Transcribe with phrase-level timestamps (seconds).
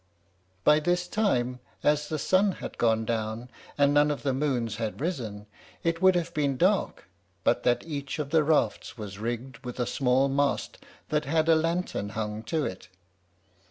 [0.63, 4.99] By this time, as the sun had gone down, and none of the moons had
[4.99, 5.45] risen,
[5.83, 7.07] it would have been dark
[7.43, 10.79] but that each of the rafts was rigged with a small mast
[11.09, 12.87] that had a lantern hung to it.